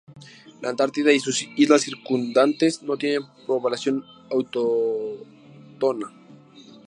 [0.61, 6.11] La Antártida y sus islas circundantes no tienen población autóctona.